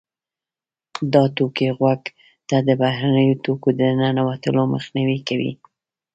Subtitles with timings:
[1.13, 2.01] دا توکي غوږ
[2.49, 5.51] ته د بهرنیو توکو د ننوتلو مخنیوی کوي.